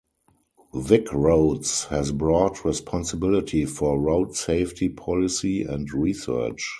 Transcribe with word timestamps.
VicRoads 0.73 1.85
has 1.89 2.11
broad 2.11 2.65
responsibility 2.65 3.65
for 3.67 4.01
road 4.01 4.35
safety 4.35 4.89
policy 4.89 5.61
and 5.61 5.93
research. 5.93 6.63